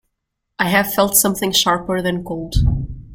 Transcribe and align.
I 0.57 0.69
have 0.69 0.91
felt 0.91 1.15
something 1.15 1.51
sharper 1.51 2.01
than 2.01 2.23
cold. 2.23 2.55